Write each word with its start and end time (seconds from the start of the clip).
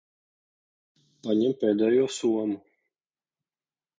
Paņem 1.27 1.53
pēdējo 1.63 2.07
somu. 2.15 2.55